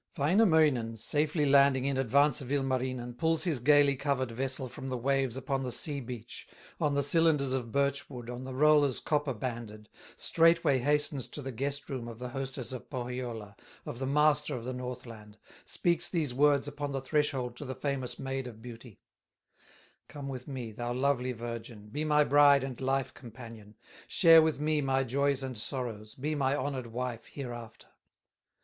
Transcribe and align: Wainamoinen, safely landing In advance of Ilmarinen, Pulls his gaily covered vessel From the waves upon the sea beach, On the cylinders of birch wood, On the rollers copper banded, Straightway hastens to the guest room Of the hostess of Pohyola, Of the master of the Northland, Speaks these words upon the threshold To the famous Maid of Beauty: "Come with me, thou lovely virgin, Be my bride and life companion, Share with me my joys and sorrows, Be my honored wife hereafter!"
Wainamoinen, 0.17 0.97
safely 0.97 1.45
landing 1.45 1.85
In 1.85 1.95
advance 1.95 2.41
of 2.41 2.51
Ilmarinen, 2.51 3.13
Pulls 3.13 3.43
his 3.43 3.59
gaily 3.59 3.95
covered 3.95 4.31
vessel 4.31 4.67
From 4.67 4.89
the 4.89 4.97
waves 4.97 5.37
upon 5.37 5.61
the 5.61 5.71
sea 5.71 5.99
beach, 5.99 6.47
On 6.79 6.95
the 6.95 7.03
cylinders 7.03 7.53
of 7.53 7.71
birch 7.71 8.09
wood, 8.09 8.27
On 8.27 8.43
the 8.43 8.55
rollers 8.55 8.99
copper 8.99 9.35
banded, 9.35 9.89
Straightway 10.17 10.79
hastens 10.79 11.27
to 11.27 11.43
the 11.43 11.51
guest 11.51 11.87
room 11.87 12.07
Of 12.07 12.17
the 12.17 12.29
hostess 12.29 12.71
of 12.71 12.89
Pohyola, 12.89 13.55
Of 13.85 13.99
the 13.99 14.07
master 14.07 14.55
of 14.55 14.65
the 14.65 14.73
Northland, 14.73 15.37
Speaks 15.65 16.09
these 16.09 16.33
words 16.33 16.67
upon 16.67 16.93
the 16.93 17.01
threshold 17.01 17.55
To 17.57 17.65
the 17.65 17.75
famous 17.75 18.17
Maid 18.17 18.47
of 18.47 18.59
Beauty: 18.59 19.01
"Come 20.07 20.27
with 20.29 20.47
me, 20.47 20.71
thou 20.71 20.93
lovely 20.93 21.31
virgin, 21.31 21.89
Be 21.89 22.03
my 22.05 22.23
bride 22.23 22.63
and 22.63 22.81
life 22.81 23.13
companion, 23.13 23.75
Share 24.07 24.41
with 24.41 24.59
me 24.59 24.81
my 24.81 25.03
joys 25.03 25.43
and 25.43 25.55
sorrows, 25.55 26.15
Be 26.15 26.33
my 26.33 26.55
honored 26.55 26.87
wife 26.87 27.27
hereafter!" 27.27 27.85